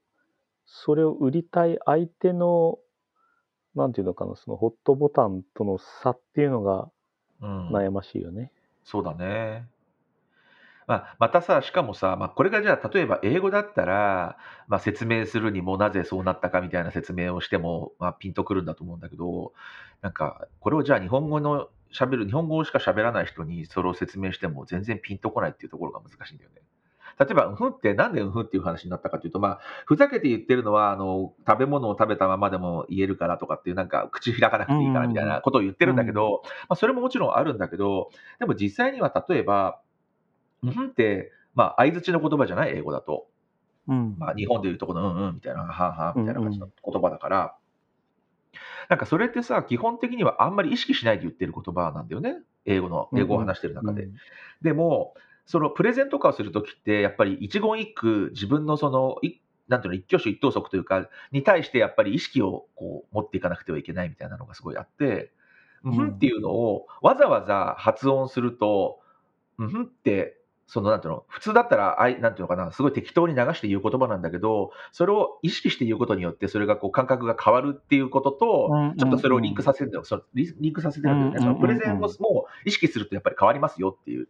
[0.66, 2.78] それを売りたい相手の、
[3.76, 6.90] なんていうのかな、そのホットボタンとの差っていうのが
[7.42, 8.52] うん、悩ましいよね。
[8.84, 9.68] そうだね。
[10.88, 19.54] まあ、またさ、しかもさ、まあ、これがじゃあ、例えば英語だったら、まあ、説明するにもなぜそうなったかみたいな説明をしても、まあ、ピンとくるんだと思うんだけど、
[20.02, 26.62] なんか、これをじゃあ日本語の喋る、日本語しか喋らない人にそれを説明しても全然ピンとこないっていうところが難しいんだよね。
[27.20, 39.82] 例えば、うんふんってなんでうんふんっていう話になったかというと、まあ、ふざけて言ってるのは、あの、食べ物を食べたままでも言えるからとかっていう、なんか、口開かなくていいからみたいなことを言ってるんだけど、まあ、それももちろんあるんだけど、でも実際には例えば、
[40.64, 43.28] うんふんって、まあ、相づちの言葉じゃない英語だと。
[43.90, 44.16] うん。
[44.18, 47.56] まあ、日本でいうとこのうんうんみたいな、はんはんみたいな感じの言葉だから、
[48.90, 52.38] なんかそれってさ、基本的にはあんまり意識しないで言ってる言葉なんだよね。
[52.66, 54.04] 英語の、英語を話してる中で。
[54.04, 54.16] うん
[54.62, 55.14] でも、
[55.46, 65.32] そのプレゼンとかをするときって、やっぱり一言一句、自分のその、いなんていうの、一挙手一投足というか、に対してやっぱり意識をこう持っていかなくてはいけないみたいなのがすごいあって、
[65.84, 69.00] うんふんっていうのをわざわざ発音すると、
[69.58, 70.39] うんって、
[70.72, 80.04] そのなんていうの、普通だったら、あいなんていうのかな、すごい適当に流して言う言葉なんだけど、それを意識して言うことによって、それがこう感覚が変わるっていうことと、うんちょっとそれをリンクさせるんだよ。
[80.04, 81.38] そのリリンクさせてるんだよね。
[81.38, 82.12] うんそのプレゼンをもう
[82.70, 84.28] 意識するとやっぱり変わりますよっていう。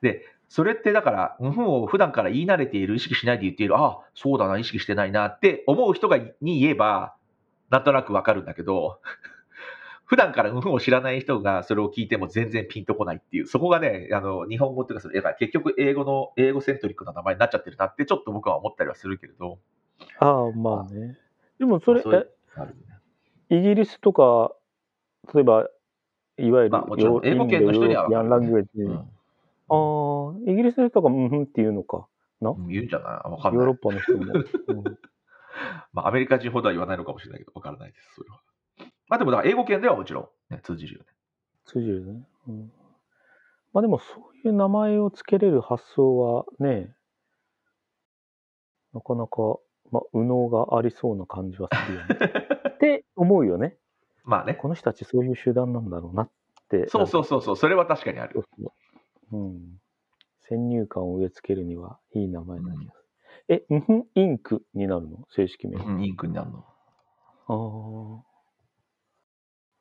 [0.00, 7.14] で、それってだから、うんふんを普段から言い慣れている、意識しないで言っている、ああ、そうだな、意識してないなって思う人がに言えば、
[7.68, 8.98] なんとなくわかるんだけど、
[10.10, 19.60] 普段からうんふんを知らない人がそれを聞いても全然ピンとこないっていう、そこがね、あの日本語っていうか結局英語の、英語セントリックな名前になっちゃってるなって、ちょっと僕は思ったりはするけれど、
[20.18, 21.16] ああ、まあね。
[21.60, 22.24] でもそれ、そね
[23.50, 23.56] え？
[23.56, 24.52] イギリスとか、
[25.32, 25.68] 例えば、
[26.38, 29.02] いわゆるまあもちろん英語圏の人にはインドヨーロピアンラングエッジ、うんあ
[30.48, 32.08] あ、イギリスの人とか、うんふんっていうのか。
[32.40, 33.76] うん言うんじゃないわかんないヨーロッ。
[33.76, 34.24] パの人も。
[34.66, 34.82] うん
[35.92, 38.40] まあ、アメリカ人ほどは言わないのかもしれないけど、わからないです、それは。
[39.10, 41.06] まあでも、だから英語圏ではもちろん、ね、通じるよね。
[41.66, 42.22] 通じるね。
[42.48, 42.72] うん、
[43.72, 44.04] まあでもそ
[44.44, 46.94] ういう名前を付けれる発想はね、
[48.94, 49.58] なかなか、
[49.92, 52.16] まあ、右脳がありそうな感じはするよね。
[52.70, 53.76] って思うよね。
[54.24, 54.54] まあね。
[54.54, 56.30] この人たちそういう集団なんだろうなっ
[56.68, 56.88] て。
[56.88, 58.44] そうそうそうそう、それは確かにあるそう。
[58.64, 58.72] そ
[59.32, 59.36] う。
[59.36, 59.80] うん。
[60.40, 63.00] 先入観を植え付けるにはいい名前な気がす
[63.68, 64.06] うんふん？
[64.14, 65.24] インクになるの？
[65.30, 65.76] 正式名。
[65.82, 66.64] うん、インクになるの。
[67.46, 68.29] ああ。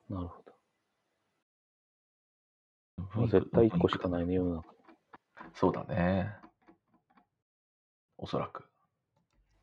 [0.09, 0.53] なるほど。
[3.19, 4.73] もう絶対1個しかないね、世の中。
[5.53, 6.33] そうだね。
[8.17, 8.65] おそらく。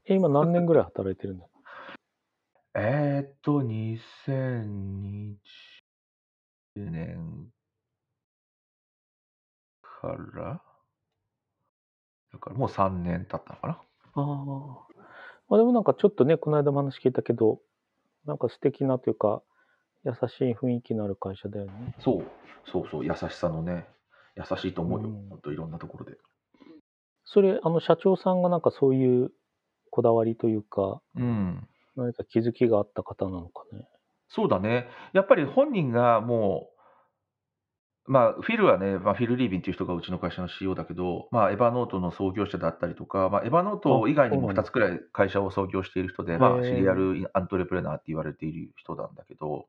[0.07, 1.47] え、今何年ぐらい働いてるんだ？
[2.75, 5.37] えー、っと、2020
[6.77, 7.53] 年
[9.83, 10.63] から？
[12.33, 13.73] だからもう3年経ったのかな？
[13.73, 13.79] あ
[14.23, 14.87] あ。
[15.49, 17.61] まあでもなんかちょっとね、この間も話聞いたけど、
[18.25, 19.43] なんか素敵なというか、
[20.07, 21.73] 優しい雰囲気のある会社だよね。
[21.99, 22.25] そう、
[22.71, 23.89] そうそう、優しさのね、
[24.37, 26.17] 優しいと思うよ、うんほんといろんなところで。
[27.25, 29.33] それ、あの、社長さんがなんかそういう
[29.91, 31.69] こだわりというか、うん。
[31.97, 33.89] 何か気づきがあった方なのかね。
[34.29, 34.89] そうだね。
[35.13, 36.76] やっぱり本人がもう、
[38.09, 44.63] まあ、フィルはね、まあ、フィル・リービンっていう人がうちの会社の CEO だけど、まあ、エヴァノートの創業者だったりとか、まあ、エヴァノート以外にも2あそうなんだ。
[44.65, 49.67] つくらい会社を創業している人で、まあ、シリアルアントレプレナーって言われている人なんだけど、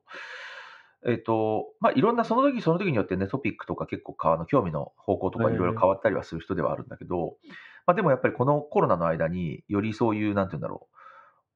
[1.06, 7.36] えっと、まあ、いろんなその時その時によってね、トピックとか結構の興味の方向とかいろいろ変わったりはする人ではあるんだけど、
[7.86, 10.96] まあ、でもやっぱりこのコロナの間によりそういう、なんて言うんだろう、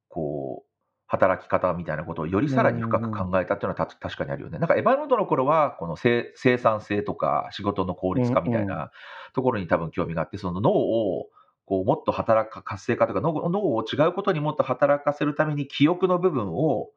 [0.09, 0.72] こう、
[1.13, 4.59] 働き方みたいなことをよりさらに深く考えたっていうのはた確かにあるよね。
[4.59, 8.91] なんかエヴァノードの頃は、この生生産性とか仕事の効率化みたいな
[9.35, 11.27] ところに多分興味があって、その脳を
[11.67, 16.89] こうもっと働か活性化とか脳脳を違うことにもっと働かせるために記憶の部分を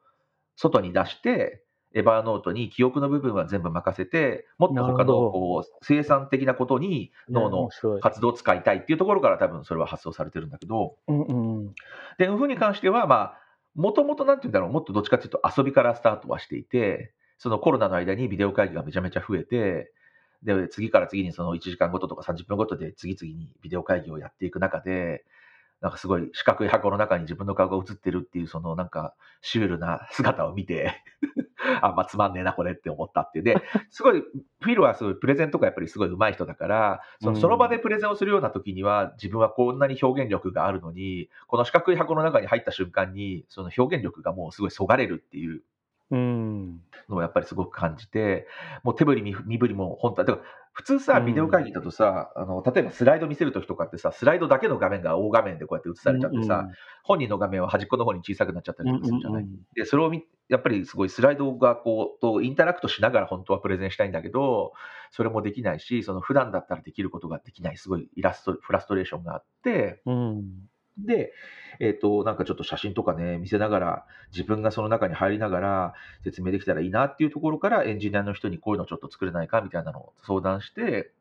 [0.56, 1.62] 外に出して、
[1.94, 8.00] エヴァノートに記憶の部分は全部任せて、もっと他のこう生産的なことに脳ねの。
[8.00, 11.74] 活動を使いたいっていうところから多分それは発想されてるんだけど、うんうん。
[12.16, 13.45] で、ウフに関しては、まあ、
[13.76, 19.92] もともとなんて言うんだろう、もっとどっちかっていうと遊びからスタートはしていて、そのコロナの間にビデオ会議がめちゃめちゃ増えて、
[20.42, 25.24] で、次から次にその1時間ごととか30分ごとで次々にビデオ会議をやっていく中で、
[25.80, 31.02] なんかすごい四角い箱の中に自分の顔が映ってるっていう、そのなんかシュールな姿を見て、
[31.82, 33.44] あ、まあつまんねえな、これって思ったっていう。
[33.44, 33.56] で、
[33.90, 45.62] すごい、フィルはすごいプレゼンとかやっぱりすごい上手い人だから、そのうんその場でプレゼンをするような時には、自分はこんなに表現力があるのに、この四角い箱の中に入った瞬間に、その表現力がもうすごいそがれるっていう
[46.10, 46.80] うん。
[47.08, 48.46] のをやっぱりすごく感じて、
[48.84, 56.68] もう手振り身身振りも本当は、だから普通さ、うんビデオ会議だとさ、あの例えばスライド見せるときとかってさ、スライドだけの画面が大画面でこうやって映されちゃってさ、
[57.02, 59.46] 本人の画面は端っこの方に小さくなっちゃったりとかするじゃない？
[59.74, 64.72] で、それを見やっぱりすごいスライドがこう、とインタラクトしながら本当はプレゼンしたいんだけど、
[65.10, 70.68] それもできないし、その普段だったらできることができない、すごいイラスト、フラストレーションがあって、うん。
[70.98, 71.32] で、
[71.78, 81.12] えっ、と、なんかちょっと写真とかね、見せながら、自分がその中に入りながら説明できたらいいなっていうところから、エンジニアの人にこういうのちょっと作れないかみたいなのを相談して、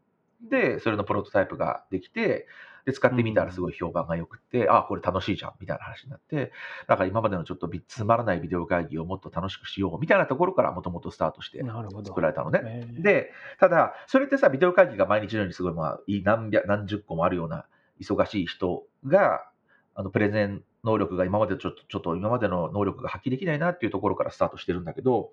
[0.49, 2.47] で、それのプロトタイプができて、
[2.85, 6.51] で、使ってみたらすごい評判が良くって、あ、これ楽しいじゃん、みたいな話になって、
[6.87, 11.63] なんか今までのちょっとびつまらないビデオ会議をもっと楽しくしよう、みたいなところからもともとスタートして。
[12.05, 12.61] 作られたのね。
[12.61, 17.65] ねで、ただ、それってさ、ビデオ会議が毎日のようにすごい、まあ、い何百、何十個もあるような
[17.99, 19.49] 忙しい人が、
[19.95, 25.31] あの、プレゼン能力が今までとちょっと、ちょっと今までの能力が発揮できないなっていうところからスタートしてるんだけど、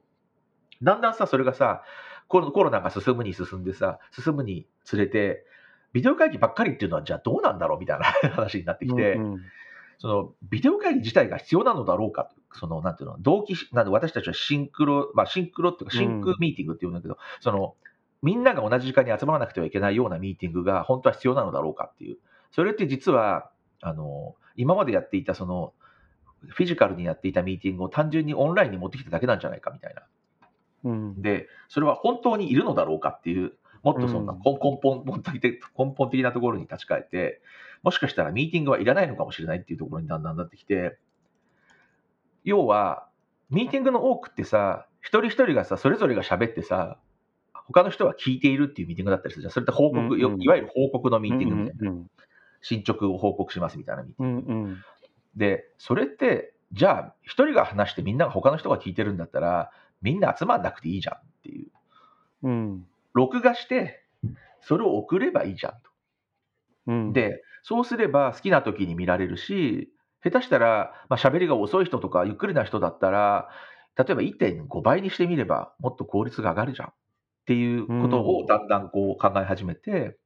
[0.83, 1.83] だんだんさ、それがさ、
[2.29, 5.44] コロコロナが進むに進んでさ、進むにつれて、
[5.92, 9.40] ビデオ会議ばっかりっていうのは、じゃあどうなんだろうみたいな 話になってきて、うんうん。
[9.98, 17.75] そのビデオ会議自体が必要なのだろうか、そのなんていうの、同期し、なんで私たちはシンクロ、まあ、シンクロっていうか、シンクミーティングっていうんだけど、その
[18.22, 22.18] みんなが同じ時間に集まらなくてはいけないようなミーティングが本当は必要なのだろうかっていう、
[22.53, 23.51] それって実は、
[23.83, 25.75] あの今までやっていた、その
[26.49, 30.03] フィジカルにやっていたミーティングを単純にオンラインに持ってきただけなんじゃないかみたいな。
[30.85, 31.23] うん。
[31.23, 37.42] で、それは本当にいるのだろうかっていう、もっとそんなうん根根本根本的根本的なところに立ち返って、
[37.83, 40.99] もしかしたらミーティングはいらないのかもしれないっていうところにだんだんなってきて、
[42.45, 43.09] 要は、
[43.51, 46.99] ミーティングの多くってさ、一人一人がさ、それぞれが喋ってさ、
[47.53, 49.53] 他の人は聞いているっていうミーティングだったりするじゃん。
[49.53, 51.90] それって報告、うんうんよいわゆる報告のミーティングみたいな。
[51.90, 52.11] うん
[52.62, 54.53] 進捗を報告しますみたいなミーティング。
[54.53, 54.85] うんうん
[55.37, 59.70] で、それって、じゃあ、一人が話してみんなが他の人が聞いてるんだったら、
[60.03, 61.70] みんな集まんなくていいじゃんっていう。
[62.42, 64.03] うん録画して、
[64.62, 65.79] それを送ればいいじゃんと。
[66.88, 67.13] うん。
[67.13, 69.92] で、そうすれば好きな時に見られるし、
[70.23, 73.48] 下手したら、まあ、喋りが遅い人とかゆっくりな人だったら、
[73.96, 76.92] 例えば1.5倍にしてみれば、もっと効率が上がるじゃんっ
[77.46, 80.17] ていうことをだんだんこう考え始めて、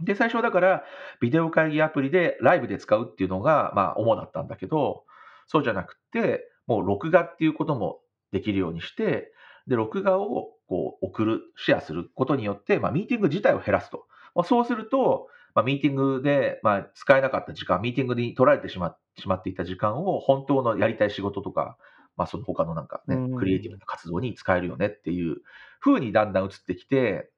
[0.00, 0.84] で、最初はだから、
[1.20, 5.04] ビデオ会議アプリでライブで使うっていうのが、まあ、主だったんだけど、
[5.46, 8.00] そうじゃなくて、もう録画っていうことも
[8.32, 9.32] できるようにして、
[9.66, 14.06] で、録画をこう送る、シェアすることによって、まあ、ミーティング自体を減らすと。
[14.34, 21.76] まあ、そうすると、まあ、ミーティングで、まあ、使えなかった時間、ミーティングに取られてしましまっていた時間を、本当のやりたい仕事とか、
[22.16, 25.38] まあ、その他のなんかねうん、クリエイティブな活動に使えるよねっていう
[25.80, 27.30] 風にだんだん移ってきて、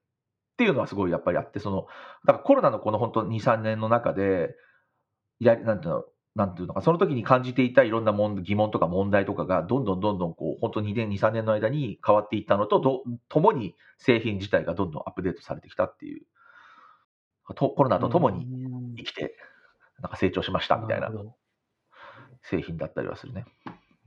[0.57, 1.85] っていうのはすごいやっぱりあって、その、
[2.25, 4.55] だからコロナのこの本当2、3年の中で、
[5.39, 6.05] やなんていうの、
[6.35, 16.25] なんていうのか、その時に感じていたいろんな問疑問とか問題とかが、どんどんどんどんこう、本当2年、2、3年の間に変わっていったのと、とともに製品自体がどんどんアップデートされてきたっていう、
[17.55, 18.95] とコロナとともにうん。
[18.97, 19.35] 生きて、
[20.01, 21.11] なんか成長しましたみたいな。
[22.41, 23.45] 製品だったりはするね。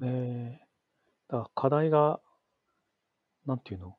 [0.01, 0.67] ねえ。
[1.29, 2.21] だから課題が
[3.47, 3.97] なんていうの？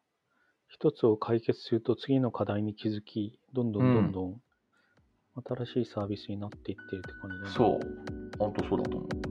[0.72, 4.42] 一つを解決すると次の課題に気づき、どんどんどんどん
[5.66, 7.54] 新しいサービスになっていってるって感じだね。
[7.54, 8.38] そう。
[8.40, 9.31] 本当そうだと思う。